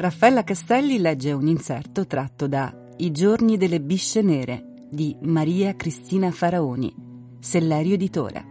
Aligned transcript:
Raffaella 0.00 0.44
Castelli 0.44 0.98
legge 0.98 1.30
un 1.32 1.46
inserto 1.46 2.06
tratto 2.06 2.48
da 2.48 2.74
I 2.96 3.10
giorni 3.10 3.58
delle 3.58 3.82
bisce 3.82 4.22
nere 4.22 4.86
di 4.88 5.14
Maria 5.20 5.76
Cristina 5.76 6.30
Faraoni, 6.30 6.90
Sellerio 7.38 7.92
Editore. 7.92 8.46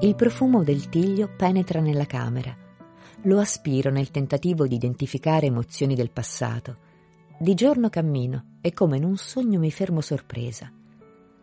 Il 0.00 0.14
profumo 0.14 0.64
del 0.64 0.88
tiglio 0.88 1.28
penetra 1.36 1.80
nella 1.80 2.06
camera 2.06 2.63
lo 3.24 3.38
aspiro 3.38 3.90
nel 3.90 4.10
tentativo 4.10 4.66
di 4.66 4.74
identificare 4.74 5.46
emozioni 5.46 5.94
del 5.94 6.10
passato. 6.10 6.76
Di 7.38 7.54
giorno 7.54 7.88
cammino 7.88 8.56
e 8.60 8.72
come 8.72 8.98
in 8.98 9.04
un 9.04 9.16
sogno 9.16 9.58
mi 9.58 9.70
fermo 9.70 10.00
sorpresa. 10.00 10.70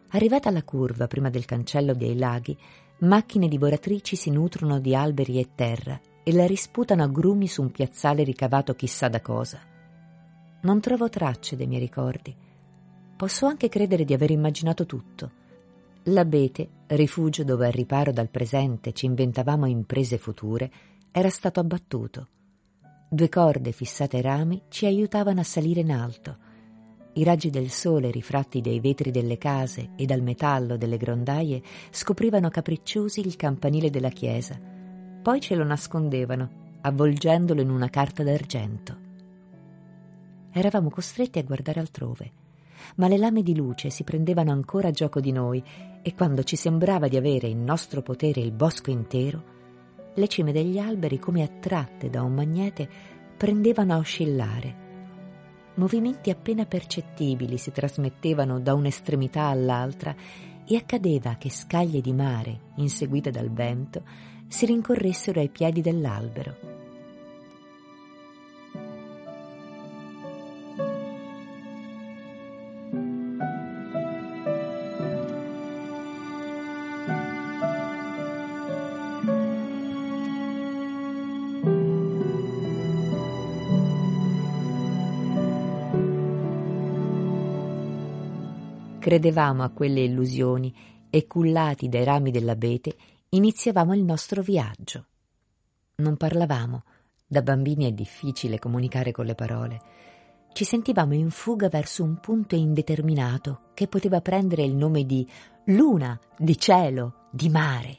Arrivata 0.09 0.49
alla 0.49 0.63
curva 0.63 1.07
prima 1.07 1.29
del 1.29 1.45
cancello 1.45 1.93
dei 1.93 2.17
laghi, 2.17 2.55
macchine 2.99 3.47
divoratrici 3.47 4.15
si 4.15 4.29
nutrono 4.29 4.79
di 4.79 4.93
alberi 4.93 5.39
e 5.39 5.49
terra 5.55 5.99
e 6.23 6.33
la 6.33 6.45
risputano 6.45 7.03
a 7.03 7.07
grumi 7.07 7.47
su 7.47 7.63
un 7.63 7.71
piazzale 7.71 8.23
ricavato 8.23 8.75
chissà 8.75 9.07
da 9.07 9.21
cosa. 9.21 9.59
Non 10.61 10.79
trovo 10.81 11.09
tracce 11.09 11.55
dei 11.55 11.65
miei 11.65 11.81
ricordi. 11.81 12.35
Posso 13.17 13.47
anche 13.47 13.69
credere 13.69 14.05
di 14.05 14.13
aver 14.13 14.29
immaginato 14.29 14.85
tutto. 14.85 15.31
L'abete, 16.05 16.69
rifugio 16.87 17.43
dove 17.43 17.65
al 17.67 17.71
riparo 17.71 18.11
dal 18.11 18.29
presente 18.29 18.91
ci 18.91 19.05
inventavamo 19.05 19.65
imprese 19.65 20.17
future, 20.17 20.71
era 21.13 21.29
stato 21.29 21.59
abbattuto. 21.59 22.27
Due 23.09 23.27
corde 23.27 23.73
fissate 23.73 24.15
ai 24.15 24.21
rami 24.21 24.61
ci 24.69 24.85
aiutavano 24.85 25.41
a 25.41 25.43
salire 25.43 25.81
in 25.81 25.91
alto. 25.91 26.37
I 27.13 27.25
raggi 27.25 27.49
del 27.49 27.69
sole 27.69 28.09
rifratti 28.09 28.61
dai 28.61 28.79
vetri 28.79 29.11
delle 29.11 29.37
case 29.37 29.89
e 29.97 30.05
dal 30.05 30.21
metallo 30.21 30.77
delle 30.77 30.95
grondaie 30.95 31.61
scoprivano 31.89 32.49
capricciosi 32.49 33.19
il 33.19 33.35
campanile 33.35 33.89
della 33.89 34.09
chiesa. 34.09 34.57
Poi 35.21 35.41
ce 35.41 35.55
lo 35.55 35.65
nascondevano, 35.65 36.77
avvolgendolo 36.79 37.59
in 37.59 37.69
una 37.69 37.89
carta 37.89 38.23
d'argento. 38.23 38.97
Eravamo 40.53 40.89
costretti 40.89 41.39
a 41.39 41.43
guardare 41.43 41.81
altrove, 41.81 42.31
ma 42.95 43.09
le 43.09 43.17
lame 43.17 43.43
di 43.43 43.53
luce 43.53 43.89
si 43.89 44.05
prendevano 44.05 44.51
ancora 44.51 44.91
gioco 44.91 45.19
di 45.19 45.33
noi 45.33 45.61
e 46.01 46.15
quando 46.15 46.43
ci 46.43 46.55
sembrava 46.55 47.09
di 47.09 47.17
avere 47.17 47.47
in 47.47 47.65
nostro 47.65 48.01
potere 48.01 48.39
il 48.39 48.53
bosco 48.53 48.89
intero, 48.89 49.50
le 50.13 50.27
cime 50.27 50.51
degli 50.51 50.77
alberi, 50.77 51.19
come 51.19 51.43
attratte 51.43 52.09
da 52.09 52.21
un 52.21 52.33
magnete, 52.33 52.89
prendevano 53.37 53.93
a 53.93 53.97
oscillare. 53.97 54.89
Movimenti 55.75 56.29
appena 56.29 56.65
percettibili 56.65 57.57
si 57.57 57.71
trasmettevano 57.71 58.59
da 58.59 58.73
un'estremità 58.73 59.43
all'altra 59.43 60.13
e 60.65 60.75
accadeva 60.75 61.35
che 61.35 61.49
scaglie 61.49 62.01
di 62.01 62.13
mare, 62.13 62.71
inseguite 62.75 63.31
dal 63.31 63.51
vento, 63.51 64.03
si 64.47 64.65
rincorressero 64.65 65.39
ai 65.39 65.49
piedi 65.49 65.81
dell'albero. 65.81 66.70
Credevamo 89.01 89.63
a 89.63 89.69
quelle 89.69 90.01
illusioni 90.01 90.71
e 91.09 91.25
cullati 91.25 91.89
dai 91.89 92.03
rami 92.03 92.29
dell'abete 92.29 92.95
iniziavamo 93.29 93.95
il 93.95 94.03
nostro 94.03 94.43
viaggio. 94.43 95.07
Non 95.95 96.17
parlavamo, 96.17 96.83
da 97.25 97.41
bambini 97.41 97.85
è 97.85 97.91
difficile 97.93 98.59
comunicare 98.59 99.11
con 99.11 99.25
le 99.25 99.33
parole. 99.33 99.81
Ci 100.53 100.65
sentivamo 100.65 101.15
in 101.15 101.31
fuga 101.31 101.67
verso 101.67 102.03
un 102.03 102.19
punto 102.19 102.53
indeterminato 102.53 103.71
che 103.73 103.87
poteva 103.87 104.21
prendere 104.21 104.61
il 104.61 104.75
nome 104.75 105.03
di 105.03 105.27
luna, 105.65 106.19
di 106.37 106.55
cielo, 106.59 107.27
di 107.31 107.49
mare. 107.49 107.97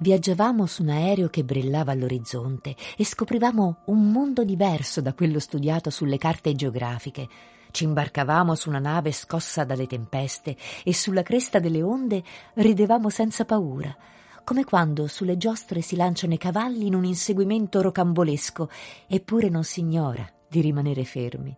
Viaggiavamo 0.00 0.66
su 0.66 0.82
un 0.82 0.90
aereo 0.90 1.28
che 1.28 1.44
brillava 1.44 1.92
all'orizzonte 1.92 2.76
e 2.98 3.06
scoprivamo 3.06 3.84
un 3.86 4.10
mondo 4.12 4.44
diverso 4.44 5.00
da 5.00 5.14
quello 5.14 5.38
studiato 5.38 5.88
sulle 5.88 6.18
carte 6.18 6.54
geografiche 6.54 7.26
ci 7.72 7.84
imbarcavamo 7.84 8.54
su 8.54 8.68
una 8.68 8.78
nave 8.78 9.10
scossa 9.10 9.64
dalle 9.64 9.88
tempeste 9.88 10.56
e 10.84 10.94
sulla 10.94 11.22
cresta 11.22 11.58
delle 11.58 11.82
onde 11.82 12.22
ridevamo 12.54 13.08
senza 13.08 13.44
paura, 13.44 13.96
come 14.44 14.64
quando 14.64 15.08
sulle 15.08 15.36
giostre 15.36 15.80
si 15.80 15.96
lanciano 15.96 16.34
i 16.34 16.38
cavalli 16.38 16.86
in 16.86 16.94
un 16.94 17.04
inseguimento 17.04 17.82
rocambolesco, 17.82 18.68
eppure 19.08 19.48
non 19.48 19.64
si 19.64 19.80
ignora 19.80 20.28
di 20.48 20.60
rimanere 20.60 21.04
fermi. 21.04 21.56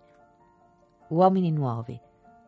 Uomini 1.08 1.50
nuovi, 1.50 2.00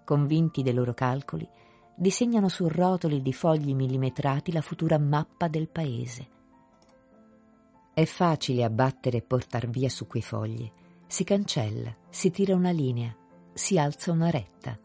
convinti 0.04 0.62
dei 0.62 0.72
loro 0.72 0.94
calcoli, 0.94 1.46
disegnano 1.94 2.48
su 2.48 2.68
rotoli 2.68 3.20
di 3.20 3.32
fogli 3.32 3.74
millimetrati 3.74 4.52
la 4.52 4.60
futura 4.60 4.98
mappa 4.98 5.48
del 5.48 5.68
paese. 5.68 6.28
È 7.92 8.04
facile 8.04 8.62
abbattere 8.62 9.18
e 9.18 9.22
portar 9.22 9.68
via 9.68 9.88
su 9.88 10.06
quei 10.06 10.22
fogli. 10.22 10.70
Si 11.06 11.24
cancella, 11.24 11.94
si 12.10 12.30
tira 12.30 12.54
una 12.54 12.70
linea, 12.70 13.16
si 13.56 13.78
alza 13.78 14.12
una 14.12 14.28
retta. 14.28 14.78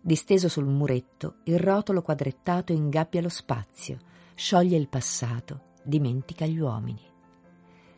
Disteso 0.00 0.48
sul 0.48 0.66
muretto, 0.66 1.36
il 1.44 1.58
rotolo 1.58 2.02
quadrettato 2.02 2.72
ingabbia 2.72 3.20
lo 3.20 3.28
spazio, 3.28 3.98
scioglie 4.34 4.76
il 4.76 4.88
passato, 4.88 5.74
dimentica 5.84 6.46
gli 6.46 6.58
uomini. 6.58 7.00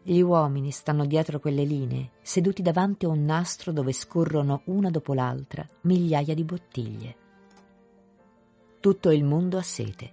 Gli 0.02 0.20
uomini 0.20 0.70
stanno 0.72 1.06
dietro 1.06 1.40
quelle 1.40 1.64
linee, 1.64 2.10
seduti 2.20 2.60
davanti 2.60 3.06
a 3.06 3.08
un 3.08 3.24
nastro 3.24 3.72
dove 3.72 3.92
scorrono 3.92 4.60
una 4.64 4.90
dopo 4.90 5.14
l'altra 5.14 5.66
migliaia 5.82 6.34
di 6.34 6.44
bottiglie. 6.44 7.16
Tutto 8.80 9.10
il 9.10 9.24
mondo 9.24 9.56
ha 9.56 9.62
sete. 9.62 10.12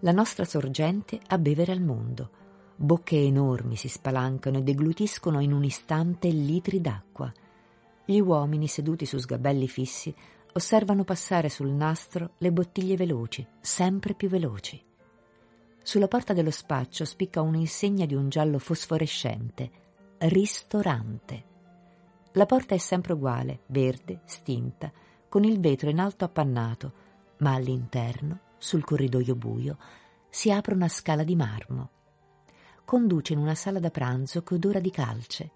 La 0.00 0.12
nostra 0.12 0.44
sorgente 0.46 1.20
a 1.28 1.38
bevere 1.38 1.72
al 1.72 1.82
mondo. 1.82 2.30
Bocche 2.76 3.16
enormi 3.16 3.76
si 3.76 3.88
spalancano 3.88 4.58
e 4.58 4.62
deglutiscono 4.62 5.40
in 5.40 5.52
un 5.52 5.64
istante 5.64 6.28
litri 6.28 6.80
d'acqua. 6.80 7.32
Gli 8.04 8.18
uomini 8.18 8.66
seduti 8.66 9.06
su 9.06 9.18
sgabelli 9.18 9.68
fissi 9.68 10.14
osservano 10.54 11.04
passare 11.04 11.48
sul 11.48 11.70
nastro 11.70 12.34
le 12.38 12.52
bottiglie 12.52 12.96
veloci, 12.96 13.46
sempre 13.60 14.14
più 14.14 14.28
veloci. 14.28 14.82
Sulla 15.82 16.08
porta 16.08 16.32
dello 16.32 16.50
spaccio 16.50 17.04
spicca 17.04 17.40
un'insegna 17.40 18.06
di 18.06 18.14
un 18.14 18.28
giallo 18.28 18.58
fosforescente. 18.58 19.70
Ristorante. 20.18 21.44
La 22.32 22.46
porta 22.46 22.74
è 22.74 22.78
sempre 22.78 23.14
uguale, 23.14 23.60
verde, 23.66 24.20
stinta, 24.24 24.92
con 25.28 25.44
il 25.44 25.60
vetro 25.60 25.90
in 25.90 25.98
alto 25.98 26.24
appannato, 26.24 26.92
ma 27.38 27.54
all'interno, 27.54 28.38
sul 28.58 28.84
corridoio 28.84 29.34
buio, 29.34 29.78
si 30.28 30.50
apre 30.50 30.74
una 30.74 30.88
scala 30.88 31.24
di 31.24 31.34
marmo. 31.34 31.90
conduce 32.84 33.32
in 33.32 33.38
una 33.38 33.54
sala 33.54 33.78
da 33.78 33.90
pranzo 33.90 34.42
che 34.42 34.54
odora 34.54 34.80
di 34.80 34.90
calce. 34.90 35.50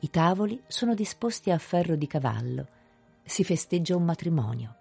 I 0.00 0.10
tavoli 0.10 0.62
sono 0.68 0.94
disposti 0.94 1.50
a 1.50 1.58
ferro 1.58 1.96
di 1.96 2.06
cavallo. 2.06 2.68
Si 3.24 3.42
festeggia 3.42 3.96
un 3.96 4.04
matrimonio. 4.04 4.76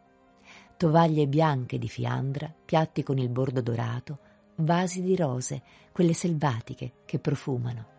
Tovaglie 0.77 1.25
bianche 1.25 1.79
di 1.79 1.89
fiandra, 1.89 2.53
piatti 2.65 3.01
con 3.01 3.17
il 3.17 3.29
bordo 3.29 3.61
dorato, 3.61 4.19
vasi 4.57 5.01
di 5.01 5.15
rose, 5.15 5.63
quelle 5.91 6.13
selvatiche 6.13 6.97
che 7.05 7.17
profumano. 7.17 7.96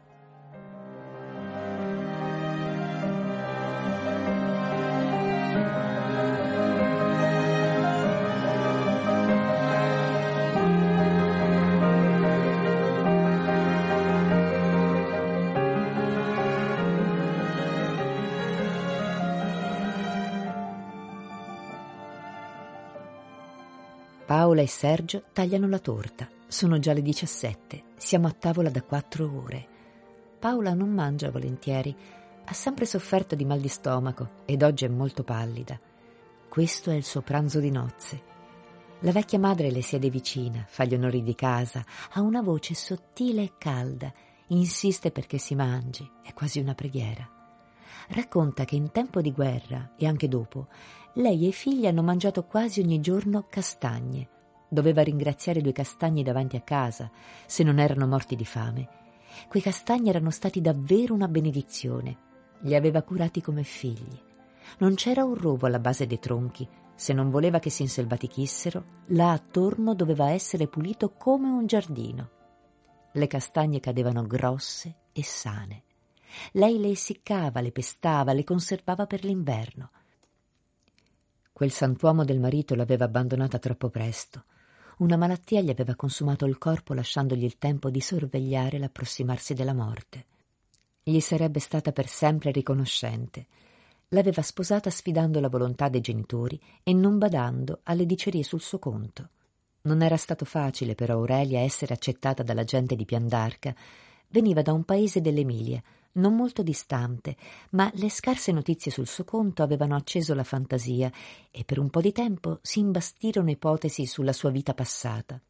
Paola 24.59 24.73
e 24.73 24.75
Sergio 24.75 25.23
tagliano 25.33 25.69
la 25.69 25.79
torta. 25.79 26.29
Sono 26.49 26.81
già 26.81 26.93
le 26.93 27.01
17. 27.01 27.85
Siamo 27.97 28.27
a 28.27 28.33
tavola 28.33 28.71
da 28.71 28.83
quattro 28.83 29.31
ore. 29.33 29.69
Paola 30.41 30.75
non 30.75 30.89
mangia 30.89 31.31
volentieri. 31.31 31.95
Ha 32.45 32.53
sempre 32.53 32.85
sofferto 32.85 33.37
di 33.37 33.45
mal 33.45 33.61
di 33.61 33.69
stomaco 33.69 34.31
ed 34.47 34.65
oggi 34.65 34.85
è 34.85 34.89
molto 34.89 35.23
pallida. 35.23 35.79
Questo 36.49 36.91
è 36.91 36.95
il 36.95 37.05
suo 37.05 37.21
pranzo 37.21 37.61
di 37.61 37.71
nozze. 37.71 38.23
La 39.01 39.13
vecchia 39.13 39.39
madre 39.39 39.71
le 39.71 39.81
siede 39.81 40.11
vicina, 40.11 40.65
fa 40.67 40.83
gli 40.83 40.95
onori 40.95 41.23
di 41.23 41.37
casa, 41.37 41.85
ha 42.15 42.21
una 42.21 42.43
voce 42.43 42.75
sottile 42.75 43.43
e 43.43 43.53
calda, 43.59 44.13
insiste 44.49 45.13
perché 45.13 45.39
si 45.39 45.55
mangi, 45.55 46.11
è 46.25 46.33
quasi 46.33 46.59
una 46.59 46.75
preghiera. 46.75 47.31
Racconta 48.09 48.65
che 48.65 48.75
in 48.75 48.91
tempo 48.91 49.21
di 49.21 49.31
guerra 49.31 49.93
e 49.97 50.05
anche 50.05 50.27
dopo 50.27 50.67
lei 51.13 51.45
e 51.45 51.49
i 51.49 51.53
figli 51.53 51.87
hanno 51.87 52.03
mangiato 52.03 52.43
quasi 52.43 52.81
ogni 52.81 52.99
giorno 53.01 53.47
castagne. 53.49 54.31
Doveva 54.69 55.03
ringraziare 55.03 55.61
due 55.61 55.73
castagni 55.73 56.23
davanti 56.23 56.57
a 56.57 56.61
casa, 56.61 57.11
se 57.47 57.63
non 57.63 57.79
erano 57.79 58.07
morti 58.07 58.37
di 58.37 58.45
fame. 58.45 58.89
Quei 59.49 59.63
castagni 59.63 60.09
erano 60.11 60.31
stati 60.31 60.61
davvero 60.61 61.15
una 61.15 61.29
benedizione. 61.29 62.17
Li 62.61 62.75
aveva 62.75 63.03
curati 63.03 63.41
come 63.41 63.63
figli. 63.63 64.21
Non 64.79 64.95
c'era 64.95 65.25
un 65.25 65.35
rovo 65.35 65.67
alla 65.67 65.79
base 65.79 66.07
dei 66.07 66.19
tronchi. 66.19 66.69
Se 66.95 67.13
non 67.13 67.31
voleva 67.31 67.61
che 67.61 67.71
si 67.71 67.83
inselvatichissero, 67.83 68.85
là 69.07 69.33
attorno 69.33 69.95
doveva 69.95 70.31
essere 70.31 70.67
pulito 70.67 71.13
come 71.13 71.49
un 71.49 71.67
giardino. 71.67 72.31
Le 73.13 73.27
castagne 73.27 73.81
cadevano 73.81 74.27
grosse 74.27 74.95
e 75.13 75.23
sane. 75.23 75.83
Lei 76.53 76.79
le 76.79 76.91
essiccava, 76.91 77.61
le 77.61 77.73
pestava, 77.73 78.33
le 78.33 78.45
conservava 78.45 79.07
per 79.07 79.25
l'inverno. 79.25 79.91
Quel 81.53 81.71
santuomo 81.71 82.25
del 82.25 82.39
marito 82.39 82.75
l'aveva 82.75 83.07
abbandonata 83.07 83.59
troppo 83.59 83.89
presto. 83.89 84.45
Una 84.99 85.17
malattia 85.17 85.61
gli 85.61 85.71
aveva 85.71 85.95
consumato 85.95 86.45
il 86.45 86.59
corpo 86.59 86.93
lasciandogli 86.93 87.45
il 87.45 87.57
tempo 87.57 87.89
di 87.89 88.01
sorvegliare 88.01 88.79
l'approssimarsi 88.79 89.55
della 89.55 89.73
morte. 89.73 90.25
Gli 91.05 91.21
sarebbe 91.21 91.61
stata 91.61 91.93
per 91.93 92.09
sempre 92.09 92.51
riconoscente. 92.51 93.47
L'aveva 94.09 94.43
sposata 94.43 94.91
sfidando 94.91 95.39
la 95.39 95.49
volontà 95.49 95.89
dei 95.89 96.01
genitori 96.01 96.61
e 96.83 96.93
non 96.95 97.17
badando 97.17 97.81
alle 97.85 98.07
dicerie 98.07 98.43
sul 98.43 98.61
suo 98.61 98.81
conto. 98.81 99.29
Non 99.83 100.03
era 100.03 100.17
stato 100.17 100.45
facile 100.45 100.97
per 100.97 101.11
Aurelia 101.11 101.61
essere 101.61 101.95
accettata 101.95 102.43
dalla 102.43 102.65
gente 102.65 102.97
di 102.97 103.05
Piandarca. 103.05 103.73
Veniva 104.27 104.63
da 104.63 104.73
un 104.73 104.83
paese 104.83 105.21
dell'Emilia, 105.21 105.81
non 106.19 106.37
molto 106.37 106.63
distante, 106.63 107.37
ma 107.71 107.91
le 107.95 108.11
scarse 108.11 108.53
notizie 108.53 108.91
sul 108.91 109.07
suo 109.07 109.25
conto 109.25 109.63
avevano 109.63 109.97
acceso 109.97 110.35
la 110.35 110.45
fantasia 110.45 111.11
e 111.51 111.65
per 111.65 111.79
un 111.79 111.91
po' 111.91 112.01
di 112.01 112.13
tempo 112.13 112.59
si 112.63 112.81
imbastirono 112.81 113.51
ipotesi 113.51 114.07
sulla 114.07 114.33
sua 114.33 114.51
vita 114.51 114.75
passata. 114.75 115.41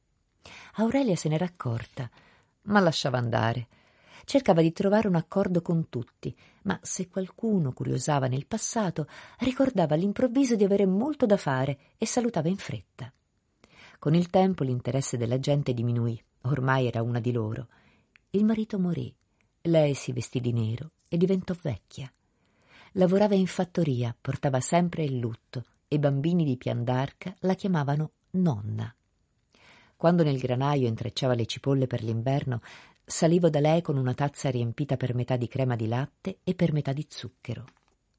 Aurelia 0.75 1.17
se 1.17 1.29
n'era 1.29 1.45
accorta, 1.45 2.09
ma 2.63 2.81
lasciava 2.81 3.19
andare. 3.19 3.67
Cercava 4.25 4.61
di 4.61 4.73
trovare 4.73 5.09
un 5.09 5.15
accordo 5.15 5.63
con 5.63 5.89
tutti, 5.89 6.37
ma 6.63 6.79
se 6.83 7.09
qualcuno 7.09 7.73
curiosava 7.73 8.27
nel 8.27 8.47
passato, 8.47 9.07
ricordava 9.39 9.95
all'improvviso 9.95 10.55
di 10.55 10.65
avere 10.65 10.87
molto 10.87 11.25
da 11.25 11.39
fare 11.39 11.79
e 11.97 12.07
salutava 12.07 12.49
in 12.49 12.57
fretta. 12.57 13.11
Con 13.99 14.15
il 14.15 14.29
tempo 14.29 14.65
l'interesse 14.65 15.17
della 15.17 15.41
gente 15.41 15.73
diminuì, 15.73 16.23
ormai 16.43 16.87
era 16.87 17.03
una 17.03 17.21
di 17.21 17.33
loro. 17.33 17.69
Il 18.31 18.45
marito 18.45 18.79
morì 18.79 19.13
lei 19.63 19.95
si 19.95 20.13
vestì 20.13 20.41
di 20.41 20.53
nero 20.53 20.91
e 21.09 21.17
diventò 21.17 21.55
vecchia. 21.61 22.11
Lavorava 22.93 23.35
in 23.35 23.47
fattoria, 23.47 24.15
portava 24.19 24.61
sempre 24.61 25.05
il 25.05 25.19
lutto 25.19 25.65
e 25.89 25.97
i 25.97 25.99
bambini 25.99 26.45
di 26.45 26.57
Piandarca 26.57 27.35
la 27.41 27.55
chiamavano 27.55 28.11
nonna. 28.31 28.93
Quando 29.97 30.23
nel 30.23 30.39
granaio 30.39 30.87
intrecciava 30.87 31.35
le 31.35 31.47
cipolle 31.47 31.87
per 31.87 32.03
l'inverno, 32.03 32.61
salivo 33.05 33.51
da 33.51 33.61
lei 33.61 33.83
con 33.83 33.97
una 33.97 34.15
tazza 34.15 34.51
riempita 34.51 34.97
per 34.97 35.15
metà 35.15 35.37
di 35.37 35.49
crema 35.49 35.77
di 35.77 35.89
latte 35.89 36.39
e 36.45 36.55
per 36.55 36.73
metà 36.73 36.93
di 36.93 37.05
zucchero. 37.09 37.65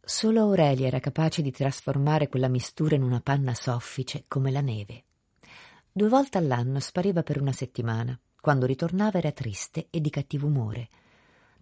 Solo 0.02 0.42
Aurelia 0.42 0.88
era 0.88 1.00
capace 1.00 1.42
di 1.42 1.52
trasformare 1.52 2.28
quella 2.28 2.48
mistura 2.48 2.96
in 2.96 3.04
una 3.04 3.22
panna 3.22 3.54
soffice 3.54 4.26
come 4.28 4.52
la 4.52 4.62
neve. 4.62 5.04
Due 5.92 6.10
volte 6.10 6.38
all'anno 6.38 6.80
spariva 6.80 7.24
per 7.24 7.40
una 7.40 7.52
settimana. 7.52 8.20
Quando 8.42 8.66
ritornava 8.66 9.20
era 9.20 9.32
triste 9.32 9.88
e 9.90 10.02
di 10.02 10.10
cattivo 10.10 10.48
umore. 10.48 10.90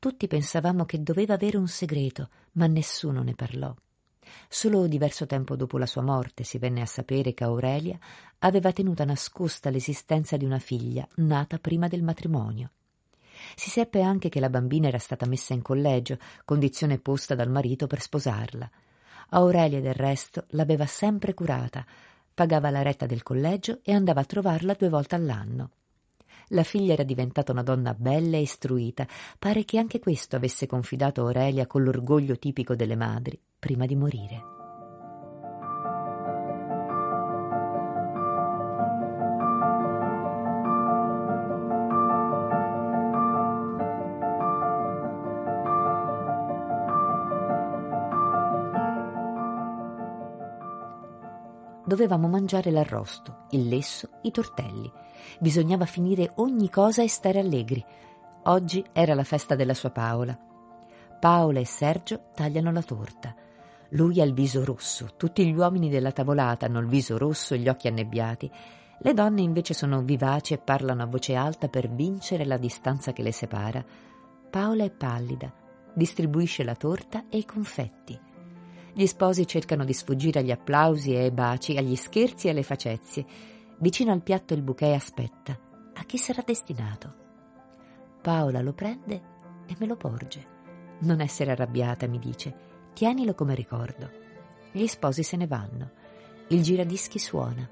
Tutti 0.07 0.27
pensavamo 0.27 0.85
che 0.85 1.03
doveva 1.03 1.33
avere 1.33 1.57
un 1.57 1.67
segreto, 1.67 2.29
ma 2.53 2.65
nessuno 2.65 3.23
ne 3.23 3.35
parlò. 3.35 3.75
Solo 4.47 4.87
diverso 4.87 5.25
tempo 5.25 5.57
dopo 5.57 5.77
la 5.77 5.85
sua 5.85 6.01
morte 6.01 6.45
si 6.45 6.57
venne 6.59 6.79
a 6.79 6.85
sapere 6.85 7.33
che 7.33 7.43
Aurelia 7.43 7.99
aveva 8.39 8.71
tenuta 8.71 9.03
nascosta 9.03 9.69
l'esistenza 9.69 10.37
di 10.37 10.45
una 10.45 10.59
figlia 10.59 11.05
nata 11.15 11.57
prima 11.57 11.89
del 11.89 12.03
matrimonio. 12.03 12.71
Si 13.53 13.69
seppe 13.69 14.01
anche 14.01 14.29
che 14.29 14.39
la 14.39 14.49
bambina 14.49 14.87
era 14.87 14.97
stata 14.97 15.25
messa 15.25 15.53
in 15.53 15.61
collegio, 15.61 16.17
condizione 16.45 16.99
posta 16.99 17.35
dal 17.35 17.49
marito 17.49 17.85
per 17.85 17.99
sposarla. 17.99 18.71
Aurelia 19.31 19.81
del 19.81 19.93
resto 19.93 20.45
l'aveva 20.51 20.85
sempre 20.85 21.33
curata, 21.33 21.85
pagava 22.33 22.69
la 22.69 22.81
retta 22.81 23.07
del 23.07 23.23
collegio 23.23 23.79
e 23.83 23.91
andava 23.91 24.21
a 24.21 24.25
trovarla 24.25 24.73
due 24.73 24.87
volte 24.87 25.15
all'anno. 25.15 25.71
La 26.49 26.63
figlia 26.63 26.93
era 26.93 27.03
diventata 27.03 27.51
una 27.51 27.63
donna 27.63 27.93
bella 27.93 28.37
e 28.37 28.41
istruita. 28.41 29.07
Pare 29.37 29.65
che 29.65 29.77
anche 29.77 29.99
questo 29.99 30.35
avesse 30.35 30.65
confidato 30.65 31.21
Aurelia 31.21 31.67
con 31.67 31.83
l'orgoglio 31.83 32.37
tipico 32.37 32.75
delle 32.75 32.95
madri 32.95 33.39
prima 33.59 33.85
di 33.85 33.95
morire. 33.95 34.56
Dovevamo 51.97 52.27
mangiare 52.27 52.69
l'arrosto, 52.69 53.47
il 53.49 53.67
lesso, 53.67 54.19
i 54.21 54.29
tortelli. 54.29 54.87
Bisognava 55.39 55.85
finire 55.85 56.31
ogni 56.35 56.69
cosa 56.69 57.01
e 57.01 57.09
stare 57.09 57.39
allegri. 57.39 57.83
Oggi 58.43 58.85
era 58.93 59.15
la 59.15 59.23
festa 59.23 59.55
della 59.55 59.73
sua 59.73 59.89
Paola. 59.89 60.37
Paola 61.19 61.59
e 61.59 61.65
Sergio 61.65 62.25
tagliano 62.35 62.71
la 62.71 62.83
torta. 62.83 63.33
Lui 63.89 64.21
ha 64.21 64.23
il 64.23 64.35
viso 64.35 64.63
rosso, 64.63 65.15
tutti 65.17 65.43
gli 65.43 65.55
uomini 65.55 65.89
della 65.89 66.11
tavolata 66.11 66.67
hanno 66.67 66.77
il 66.77 66.85
viso 66.85 67.17
rosso 67.17 67.55
e 67.55 67.57
gli 67.57 67.67
occhi 67.67 67.87
annebbiati. 67.87 68.47
Le 68.99 69.13
donne 69.15 69.41
invece 69.41 69.73
sono 69.73 70.03
vivaci 70.03 70.53
e 70.53 70.59
parlano 70.59 71.01
a 71.01 71.07
voce 71.07 71.33
alta 71.33 71.67
per 71.67 71.89
vincere 71.89 72.45
la 72.45 72.57
distanza 72.57 73.11
che 73.11 73.23
le 73.23 73.31
separa. 73.31 73.83
Paola 74.51 74.83
è 74.83 74.91
pallida, 74.91 75.51
distribuisce 75.95 76.63
la 76.63 76.75
torta 76.75 77.23
e 77.27 77.39
i 77.39 77.45
confetti. 77.45 78.26
Gli 78.97 79.05
sposi 79.05 79.45
cercano 79.45 79.85
di 79.85 79.93
sfuggire 79.93 80.39
agli 80.39 80.49
applausi 80.49 81.13
e 81.13 81.19
ai 81.19 81.29
baci, 81.29 81.77
agli 81.77 81.95
scherzi 81.95 82.47
e 82.47 82.49
alle 82.49 82.63
facezie. 82.63 83.25
Vicino 83.77 84.11
al 84.11 84.23
piatto 84.23 84.55
il 84.55 84.63
bouquet 84.63 84.95
aspetta. 84.95 85.55
A 85.93 86.03
chi 86.03 86.17
sarà 86.17 86.41
destinato? 86.43 87.13
Paola 88.23 88.59
lo 88.59 88.73
prende 88.73 89.21
e 89.67 89.75
me 89.77 89.85
lo 89.85 89.97
porge. 89.97 90.47
Non 91.01 91.21
essere 91.21 91.51
arrabbiata, 91.51 92.07
mi 92.07 92.17
dice. 92.17 92.89
Tienilo 92.93 93.35
come 93.35 93.53
ricordo. 93.53 94.09
Gli 94.71 94.87
sposi 94.87 95.21
se 95.21 95.37
ne 95.37 95.45
vanno. 95.45 95.91
Il 96.47 96.63
giradischi 96.63 97.19
suona. 97.19 97.69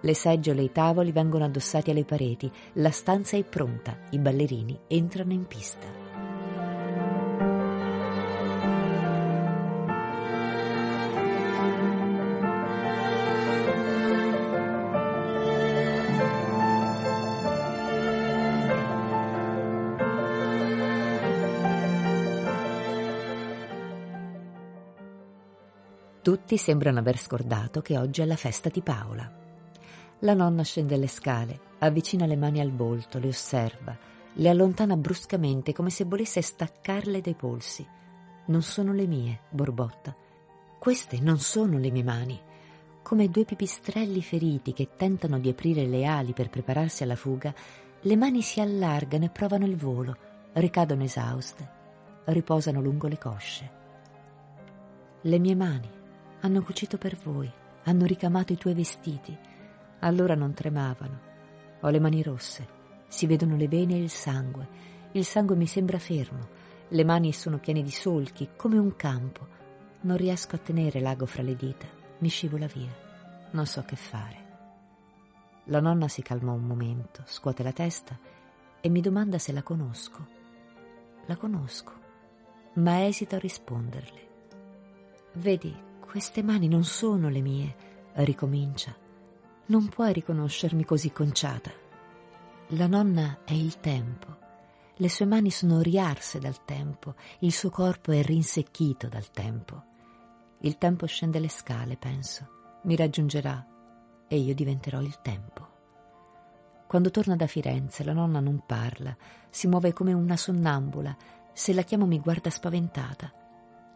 Le 0.00 0.14
seggiole 0.14 0.60
e 0.60 0.64
i 0.66 0.70
tavoli 0.70 1.10
vengono 1.10 1.44
addossati 1.44 1.90
alle 1.90 2.04
pareti. 2.04 2.48
La 2.74 2.92
stanza 2.92 3.36
è 3.36 3.42
pronta. 3.42 3.98
I 4.10 4.18
ballerini 4.20 4.78
entrano 4.86 5.32
in 5.32 5.44
pista. 5.44 6.07
Tutti 26.28 26.58
sembrano 26.58 26.98
aver 26.98 27.16
scordato 27.16 27.80
che 27.80 27.96
oggi 27.96 28.20
è 28.20 28.26
la 28.26 28.36
festa 28.36 28.68
di 28.68 28.82
Paola. 28.82 29.32
La 30.18 30.34
nonna 30.34 30.62
scende 30.62 30.98
le 30.98 31.08
scale, 31.08 31.58
avvicina 31.78 32.26
le 32.26 32.36
mani 32.36 32.60
al 32.60 32.70
volto, 32.70 33.18
le 33.18 33.28
osserva, 33.28 33.96
le 34.34 34.48
allontana 34.50 34.94
bruscamente 34.94 35.72
come 35.72 35.88
se 35.88 36.04
volesse 36.04 36.42
staccarle 36.42 37.22
dai 37.22 37.32
polsi. 37.32 37.86
Non 38.48 38.60
sono 38.60 38.92
le 38.92 39.06
mie, 39.06 39.40
borbotta. 39.48 40.14
Queste 40.78 41.18
non 41.18 41.38
sono 41.38 41.78
le 41.78 41.90
mie 41.90 42.04
mani. 42.04 42.38
Come 43.00 43.30
due 43.30 43.46
pipistrelli 43.46 44.20
feriti 44.20 44.74
che 44.74 44.96
tentano 44.98 45.38
di 45.38 45.48
aprire 45.48 45.86
le 45.86 46.04
ali 46.04 46.34
per 46.34 46.50
prepararsi 46.50 47.04
alla 47.04 47.16
fuga, 47.16 47.54
le 48.02 48.16
mani 48.16 48.42
si 48.42 48.60
allargano 48.60 49.24
e 49.24 49.30
provano 49.30 49.64
il 49.64 49.76
volo, 49.76 50.14
ricadono 50.52 51.04
esauste, 51.04 51.70
riposano 52.26 52.82
lungo 52.82 53.08
le 53.08 53.16
cosce. 53.16 53.70
Le 55.22 55.38
mie 55.38 55.54
mani 55.54 55.96
hanno 56.40 56.62
cucito 56.62 56.98
per 56.98 57.16
voi, 57.16 57.50
hanno 57.84 58.04
ricamato 58.04 58.52
i 58.52 58.56
tuoi 58.56 58.74
vestiti. 58.74 59.36
Allora 60.00 60.34
non 60.34 60.54
tremavano. 60.54 61.20
Ho 61.80 61.88
le 61.88 62.00
mani 62.00 62.22
rosse, 62.22 62.66
si 63.08 63.26
vedono 63.26 63.56
le 63.56 63.68
vene 63.68 63.94
e 63.94 64.02
il 64.02 64.10
sangue. 64.10 64.68
Il 65.12 65.24
sangue 65.24 65.56
mi 65.56 65.66
sembra 65.66 65.98
fermo, 65.98 66.48
le 66.88 67.04
mani 67.04 67.32
sono 67.32 67.58
piene 67.58 67.82
di 67.82 67.90
solchi, 67.90 68.50
come 68.56 68.78
un 68.78 68.94
campo. 68.96 69.46
Non 70.02 70.16
riesco 70.16 70.54
a 70.56 70.58
tenere 70.58 71.00
l'ago 71.00 71.26
fra 71.26 71.42
le 71.42 71.56
dita, 71.56 71.86
mi 72.18 72.28
scivola 72.28 72.66
via. 72.66 72.94
Non 73.50 73.66
so 73.66 73.82
che 73.82 73.96
fare. 73.96 74.46
La 75.64 75.80
nonna 75.80 76.08
si 76.08 76.22
calma 76.22 76.52
un 76.52 76.64
momento, 76.64 77.22
scuote 77.26 77.62
la 77.62 77.72
testa 77.72 78.18
e 78.80 78.88
mi 78.88 79.00
domanda 79.00 79.38
se 79.38 79.52
la 79.52 79.62
conosco. 79.62 80.26
La 81.26 81.36
conosco, 81.36 81.92
ma 82.74 83.04
esito 83.04 83.34
a 83.34 83.38
risponderle. 83.38 84.26
Vedi, 85.34 85.76
queste 86.08 86.42
mani 86.42 86.68
non 86.68 86.84
sono 86.84 87.28
le 87.28 87.42
mie, 87.42 87.76
ricomincia. 88.14 88.96
Non 89.66 89.88
puoi 89.88 90.14
riconoscermi 90.14 90.82
così 90.82 91.12
conciata. 91.12 91.70
La 92.68 92.86
nonna 92.86 93.40
è 93.44 93.52
il 93.52 93.78
tempo. 93.78 94.36
Le 94.96 95.08
sue 95.10 95.26
mani 95.26 95.50
sono 95.50 95.82
riarse 95.82 96.38
dal 96.38 96.64
tempo, 96.64 97.14
il 97.40 97.52
suo 97.52 97.68
corpo 97.68 98.10
è 98.10 98.22
rinsecchito 98.22 99.06
dal 99.06 99.30
tempo. 99.30 99.82
Il 100.60 100.78
tempo 100.78 101.04
scende 101.04 101.40
le 101.40 101.50
scale, 101.50 101.98
penso, 101.98 102.80
mi 102.84 102.96
raggiungerà 102.96 103.66
e 104.26 104.36
io 104.38 104.54
diventerò 104.54 105.02
il 105.02 105.20
tempo. 105.20 105.68
Quando 106.86 107.10
torna 107.10 107.36
da 107.36 107.46
Firenze 107.46 108.02
la 108.02 108.14
nonna 108.14 108.40
non 108.40 108.62
parla, 108.64 109.14
si 109.50 109.66
muove 109.66 109.92
come 109.92 110.14
una 110.14 110.38
sonnambula, 110.38 111.14
se 111.52 111.74
la 111.74 111.82
chiamo 111.82 112.06
mi 112.06 112.18
guarda 112.18 112.48
spaventata. 112.48 113.30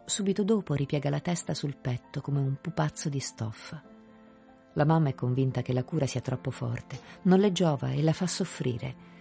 Subito 0.05 0.43
dopo 0.43 0.73
ripiega 0.73 1.09
la 1.09 1.21
testa 1.21 1.53
sul 1.53 1.77
petto 1.77 2.19
come 2.19 2.39
un 2.39 2.57
pupazzo 2.59 3.07
di 3.07 3.19
stoffa. 3.19 3.81
La 4.73 4.85
mamma 4.85 5.09
è 5.09 5.15
convinta 5.15 5.61
che 5.61 5.71
la 5.71 5.85
cura 5.85 6.05
sia 6.05 6.19
troppo 6.19 6.51
forte, 6.51 6.99
non 7.23 7.39
le 7.39 7.53
giova 7.53 7.91
e 7.91 8.01
la 8.01 8.11
fa 8.11 8.27
soffrire. 8.27 9.11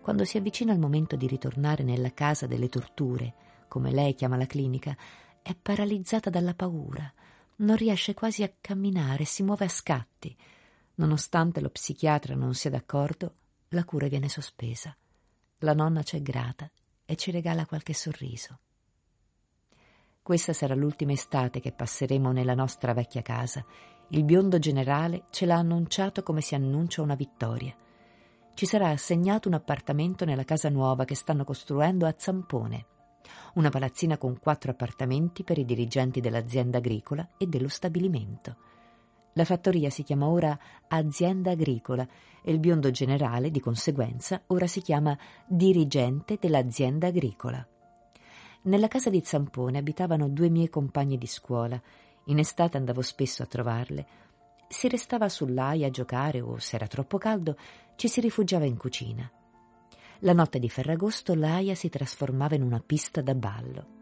Quando 0.00 0.24
si 0.24 0.38
avvicina 0.38 0.72
il 0.72 0.78
momento 0.78 1.16
di 1.16 1.26
ritornare 1.26 1.82
nella 1.84 2.12
casa 2.14 2.46
delle 2.46 2.70
torture, 2.70 3.34
come 3.68 3.90
lei 3.90 4.14
chiama 4.14 4.36
la 4.36 4.46
clinica, 4.46 4.96
è 5.42 5.54
paralizzata 5.54 6.30
dalla 6.30 6.54
paura, 6.54 7.12
non 7.56 7.76
riesce 7.76 8.14
quasi 8.14 8.42
a 8.42 8.52
camminare, 8.58 9.24
si 9.24 9.42
muove 9.42 9.66
a 9.66 9.68
scatti. 9.68 10.34
Nonostante 10.94 11.60
lo 11.60 11.68
psichiatra 11.68 12.34
non 12.34 12.54
sia 12.54 12.70
d'accordo, 12.70 13.34
la 13.68 13.84
cura 13.84 14.08
viene 14.08 14.28
sospesa. 14.28 14.96
La 15.58 15.74
nonna 15.74 16.02
c'è 16.02 16.22
grata 16.22 16.70
e 17.04 17.16
ci 17.16 17.30
regala 17.30 17.66
qualche 17.66 17.92
sorriso. 17.92 18.58
Questa 20.22 20.52
sarà 20.52 20.74
l'ultima 20.74 21.12
estate 21.12 21.60
che 21.60 21.72
passeremo 21.72 22.32
nella 22.32 22.54
nostra 22.54 22.92
vecchia 22.92 23.22
casa. 23.22 23.64
Il 24.08 24.24
biondo 24.24 24.58
generale 24.58 25.24
ce 25.30 25.46
l'ha 25.46 25.56
annunciato 25.56 26.22
come 26.22 26.40
si 26.40 26.54
annuncia 26.54 27.02
una 27.02 27.14
vittoria. 27.14 27.74
Ci 28.54 28.66
sarà 28.66 28.90
assegnato 28.90 29.48
un 29.48 29.54
appartamento 29.54 30.24
nella 30.24 30.44
casa 30.44 30.68
nuova 30.68 31.04
che 31.04 31.14
stanno 31.14 31.44
costruendo 31.44 32.06
a 32.06 32.14
Zampone 32.16 32.86
una 33.54 33.70
palazzina 33.70 34.18
con 34.18 34.38
quattro 34.38 34.70
appartamenti 34.70 35.42
per 35.42 35.58
i 35.58 35.64
dirigenti 35.64 36.20
dell'azienda 36.20 36.78
agricola 36.78 37.28
e 37.36 37.46
dello 37.46 37.68
stabilimento. 37.68 38.56
La 39.34 39.44
fattoria 39.44 39.90
si 39.90 40.02
chiama 40.02 40.28
ora 40.28 40.58
Azienda 40.88 41.52
Agricola 41.52 42.06
e 42.42 42.52
il 42.52 42.58
biondo 42.58 42.90
generale, 42.90 43.50
di 43.50 43.60
conseguenza, 43.60 44.42
ora 44.48 44.66
si 44.66 44.82
chiama 44.82 45.16
dirigente 45.46 46.36
dell'azienda 46.38 47.06
agricola. 47.06 47.66
Nella 48.64 48.86
casa 48.86 49.10
di 49.10 49.20
Zampone 49.24 49.78
abitavano 49.78 50.28
due 50.28 50.48
mie 50.48 50.68
compagne 50.68 51.18
di 51.18 51.26
scuola. 51.26 51.80
In 52.26 52.38
estate 52.38 52.76
andavo 52.76 53.02
spesso 53.02 53.42
a 53.42 53.46
trovarle. 53.46 54.06
Si 54.68 54.88
restava 54.88 55.28
sull'aia 55.28 55.88
a 55.88 55.90
giocare 55.90 56.40
o, 56.40 56.58
se 56.58 56.76
era 56.76 56.86
troppo 56.86 57.18
caldo, 57.18 57.56
ci 57.96 58.06
si 58.06 58.20
rifugiava 58.20 58.64
in 58.64 58.76
cucina. 58.76 59.28
La 60.20 60.32
notte 60.32 60.60
di 60.60 60.68
Ferragosto 60.68 61.34
l'Aia 61.34 61.74
si 61.74 61.88
trasformava 61.88 62.54
in 62.54 62.62
una 62.62 62.80
pista 62.80 63.20
da 63.20 63.34
ballo. 63.34 64.01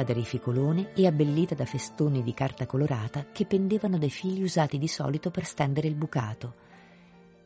Illuminata 0.00 0.02
da 0.02 0.12
rificolone 0.12 0.92
e 0.94 1.06
abbellita 1.06 1.54
da 1.54 1.64
festoni 1.64 2.22
di 2.22 2.34
carta 2.34 2.66
colorata 2.66 3.26
che 3.32 3.46
pendevano 3.46 3.98
dai 3.98 4.10
fili 4.10 4.42
usati 4.42 4.78
di 4.78 4.88
solito 4.88 5.30
per 5.30 5.44
stendere 5.44 5.88
il 5.88 5.94
bucato. 5.94 6.54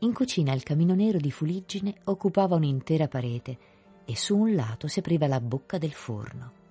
In 0.01 0.13
cucina 0.13 0.53
il 0.53 0.63
camino 0.63 0.95
nero 0.95 1.19
di 1.19 1.31
fuliggine 1.31 1.95
occupava 2.05 2.57
un'intera 2.57 3.09
parete 3.09 3.59
e 4.05 4.17
su 4.17 4.37
un 4.37 4.55
lato 4.55 4.87
si 4.87 4.99
apriva 4.99 5.27
la 5.27 5.41
bocca 5.41 5.79
del 5.79 5.93
forno. 5.93 6.63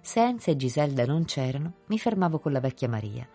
Se 0.00 0.20
Enza 0.20 0.50
e 0.50 0.56
Giselda 0.56 1.06
non 1.06 1.24
c'erano, 1.24 1.74
mi 1.86 1.98
fermavo 1.98 2.38
con 2.38 2.52
la 2.52 2.60
vecchia 2.60 2.88
Maria. 2.88 3.26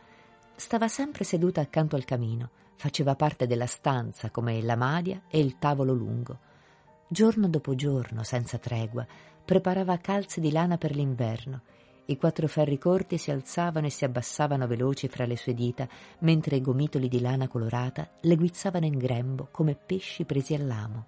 Stava 0.55 0.87
sempre 0.87 1.23
seduta 1.23 1.61
accanto 1.61 1.95
al 1.95 2.05
camino, 2.05 2.49
faceva 2.75 3.15
parte 3.15 3.47
della 3.47 3.65
stanza 3.65 4.29
come 4.29 4.61
la 4.61 4.75
madia 4.75 5.23
e 5.29 5.39
il 5.39 5.57
tavolo 5.57 5.93
lungo. 5.93 6.47
Giorno 7.07 7.47
dopo 7.47 7.73
giorno, 7.73 8.23
senza 8.23 8.59
tregua, 8.59 9.07
preparava 9.49 9.97
calze 9.97 10.39
di 10.39 10.51
lana 10.51 10.77
per 10.77 10.95
l'inverno. 10.95 11.61
I 12.05 12.17
quattro 12.17 12.47
ferri 12.47 12.77
corti 12.77 13.17
si 13.17 13.31
alzavano 13.31 13.87
e 13.87 13.89
si 13.89 14.05
abbassavano 14.05 14.67
veloci 14.67 15.07
fra 15.07 15.25
le 15.25 15.35
sue 15.35 15.55
dita, 15.55 15.89
mentre 16.19 16.57
i 16.57 16.61
gomitoli 16.61 17.07
di 17.07 17.19
lana 17.19 17.47
colorata 17.47 18.11
le 18.21 18.35
guizzavano 18.35 18.85
in 18.85 18.99
grembo 18.99 19.47
come 19.49 19.73
pesci 19.73 20.23
presi 20.23 20.53
all'amo. 20.53 21.05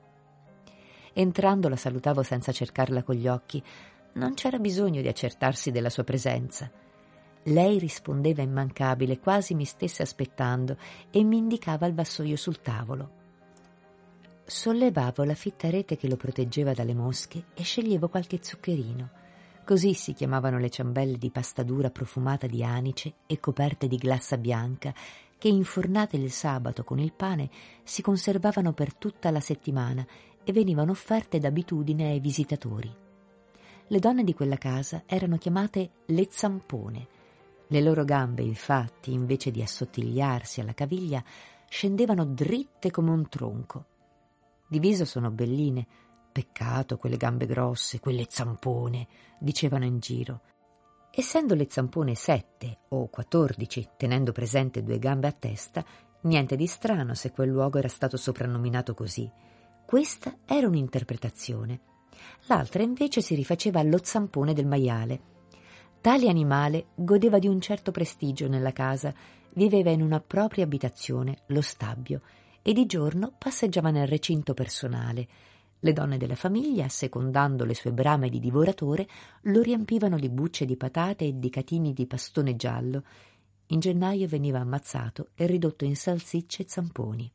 Entrando 1.14 1.70
la 1.70 1.76
salutavo 1.76 2.24
senza 2.24 2.52
cercarla 2.52 3.04
con 3.04 3.14
gli 3.14 3.28
occhi. 3.28 3.64
Non 4.14 4.34
c'era 4.34 4.58
bisogno 4.58 5.02
di 5.02 5.08
accertarsi 5.08 5.70
della 5.70 5.92
sua 5.92 6.04
presenza. 6.04 6.68
Lei 7.44 7.78
rispondeva 7.78 8.42
immancabile, 8.42 9.20
quasi 9.20 9.54
mi 9.54 9.66
stesse 9.66 10.02
aspettando, 10.02 10.78
e 11.12 11.24
mi 11.24 11.38
indicava 11.38 11.86
il 11.86 11.94
vassoio 11.94 12.38
sul 12.38 12.60
tavolo. 12.60 13.21
Sollevavo 14.46 15.24
la 15.24 15.36
fitta 15.36 15.70
rete 15.70 15.96
che 15.96 16.10
lo 16.10 16.18
proteggeva 16.18 16.74
dalle 16.74 16.94
mosche 16.94 17.46
e 17.54 17.64
sceglievo 17.64 18.10
qualche 18.10 18.40
zuccherino. 18.42 19.10
Così 19.64 19.94
si 19.94 20.14
chiamavano 20.14 20.58
le 20.58 20.70
ciambelle 20.70 21.18
di 21.18 21.30
pasta 21.30 21.64
dura 21.64 21.90
profumata 21.90 22.48
di 22.48 22.64
anice 22.64 23.14
e 23.28 23.40
coperte 23.40 23.88
di 23.88 23.96
glassa 23.96 24.38
bianca 24.38 24.94
che 25.38 25.48
infornate 25.48 26.18
il 26.18 26.32
sabato 26.32 26.84
con 26.84 27.00
il 27.00 27.14
pane 27.14 27.50
si 27.84 28.02
conservavano 28.02 28.74
per 28.74 28.94
tutta 28.96 29.32
la 29.32 29.40
settimana 29.40 30.06
e 30.44 30.52
venivano 30.52 30.92
offerte 30.92 31.40
d'abitudine 31.40 32.10
ai 32.10 32.20
visitatori. 32.20 32.94
Le 33.88 34.00
donne 34.00 34.24
di 34.24 34.34
quella 34.34 34.58
casa 34.58 35.04
erano 35.06 35.38
chiamate 35.38 35.92
le 36.08 36.28
zampone. 36.30 37.08
Le 37.68 37.82
loro 37.82 38.04
gambe, 38.04 38.42
infatti, 38.42 39.14
invece 39.14 39.52
di 39.52 39.62
assottigliarsi 39.62 40.60
alla 40.60 40.74
caviglia, 40.74 41.24
scendevano 41.70 42.26
dritte 42.26 42.92
come 42.92 43.12
un 43.12 43.30
tronco 43.30 43.86
di 44.72 44.80
viso 44.80 45.04
sono 45.04 45.30
belline. 45.32 45.86
Peccato 46.32 46.96
quelle 46.96 47.18
gambe 47.18 47.46
grosse, 47.46 48.00
quelle 48.00 48.25
zampone, 48.30 49.06
dicevano 49.38 49.84
in 49.84 50.00
giro. 50.00 50.44
Essendo 51.12 51.56
le 51.56 51.68
zampone 51.70 52.16
sette 52.16 52.78
o 52.88 53.10
quattordici, 53.10 53.86
tenendo 53.98 54.32
presente 54.32 54.82
due 54.82 54.98
gambe 54.98 55.28
a 55.28 55.34
testa, 55.34 55.84
niente 56.22 56.56
di 56.56 56.68
strano 56.68 57.16
se 57.16 57.32
quel 57.32 57.50
luogo 57.50 57.80
era 57.80 57.90
stato 57.90 58.16
soprannominato 58.16 58.94
così. 58.94 59.30
Questa 59.86 60.38
era 60.46 60.68
un'interpretazione. 60.68 61.82
L'altra 62.46 62.82
invece 62.82 63.20
si 63.20 63.36
rifaceva 63.36 63.82
allo 63.82 64.00
zampone 64.01 64.54
del 64.54 64.68
maiale. 64.68 65.22
Tale 66.00 66.30
animale 66.30 66.92
godeva 66.96 67.40
di 67.40 67.48
un 67.48 67.60
certo 67.60 67.92
prestigio 67.92 68.48
nella 68.48 68.72
casa, 68.72 69.13
viveva 69.56 69.90
in 69.90 70.01
una 70.01 70.22
propria 70.22 70.63
abitazione, 70.63 71.40
lo 71.48 71.62
stabbio, 71.62 72.22
e 72.62 72.74
di 72.74 72.86
giorno 72.86 73.34
passeggiava 73.38 73.89
nel 73.89 74.08
recinto 74.08 74.53
personale. 74.53 75.27
Le 75.80 75.94
donne 75.94 76.18
della 76.18 76.36
famiglia, 76.36 76.88
secondando 76.89 77.65
le 77.65 77.74
sue 77.74 77.91
brame 77.91 78.30
di 78.30 78.39
divoratore, 78.39 79.08
lo 79.44 79.62
riempivano 79.62 80.20
di 80.20 80.30
bucce 80.30 80.65
di 80.65 80.77
patate 80.77 81.25
e 81.25 81.39
di 81.39 81.50
catini 81.50 81.91
di 81.94 82.06
pastone 82.06 82.56
giallo. 82.56 83.03
In 83.68 83.80
gennaio 83.80 84.27
veniva 84.27 84.60
ammazzato 84.60 85.30
e 85.34 85.48
ridotto 85.48 85.86
in 85.86 85.96
salsicce 85.96 86.63
e 86.63 86.65
zamponi. 86.68 87.32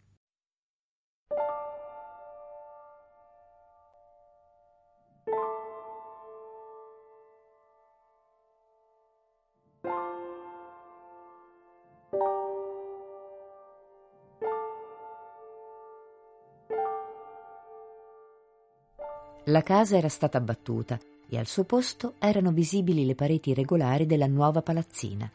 La 19.56 19.62
casa 19.62 19.96
era 19.96 20.10
stata 20.10 20.36
abbattuta 20.36 21.00
e 21.26 21.38
al 21.38 21.46
suo 21.46 21.64
posto 21.64 22.16
erano 22.18 22.52
visibili 22.52 23.06
le 23.06 23.14
pareti 23.14 23.54
regolari 23.54 24.04
della 24.04 24.26
nuova 24.26 24.60
palazzina. 24.60 25.32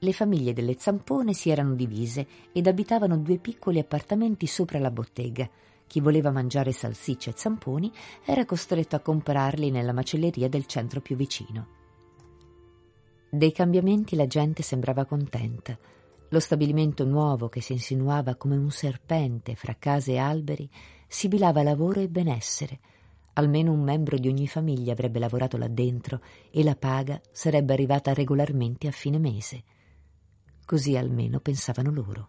Le 0.00 0.12
famiglie 0.12 0.52
delle 0.52 0.74
zampone 0.76 1.32
si 1.32 1.48
erano 1.48 1.74
divise 1.76 2.26
ed 2.50 2.66
abitavano 2.66 3.16
due 3.18 3.38
piccoli 3.38 3.78
appartamenti 3.78 4.48
sopra 4.48 4.80
la 4.80 4.90
bottega. 4.90 5.48
Chi 5.86 6.00
voleva 6.00 6.32
mangiare 6.32 6.72
salsicce 6.72 7.30
e 7.30 7.34
zamponi 7.36 7.92
era 8.24 8.44
costretto 8.44 8.96
a 8.96 9.00
comprarli 9.00 9.70
nella 9.70 9.92
macelleria 9.92 10.48
del 10.48 10.66
centro 10.66 11.00
più 11.00 11.14
vicino. 11.14 11.68
Dei 13.30 13.52
cambiamenti 13.52 14.16
la 14.16 14.26
gente 14.26 14.64
sembrava 14.64 15.04
contenta. 15.04 15.78
Lo 16.30 16.40
stabilimento 16.40 17.04
nuovo 17.04 17.48
che 17.48 17.60
si 17.60 17.74
insinuava 17.74 18.34
come 18.34 18.56
un 18.56 18.72
serpente 18.72 19.54
fra 19.54 19.76
case 19.78 20.14
e 20.14 20.18
alberi 20.18 20.68
sibilava 21.08 21.62
lavoro 21.62 22.00
e 22.00 22.08
benessere. 22.08 22.78
Almeno 23.32 23.72
un 23.72 23.80
membro 23.80 24.18
di 24.18 24.28
ogni 24.28 24.46
famiglia 24.46 24.92
avrebbe 24.92 25.18
lavorato 25.18 25.56
là 25.56 25.68
dentro 25.68 26.20
e 26.50 26.62
la 26.62 26.76
paga 26.76 27.20
sarebbe 27.32 27.72
arrivata 27.72 28.12
regolarmente 28.12 28.86
a 28.86 28.92
fine 28.92 29.18
mese. 29.18 29.62
Così 30.64 30.96
almeno 30.96 31.40
pensavano 31.40 31.90
loro. 31.90 32.28